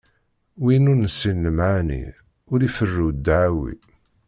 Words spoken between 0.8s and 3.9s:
ur nessin lemɛani, ur iferru ddɛawi.